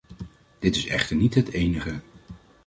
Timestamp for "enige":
1.51-1.99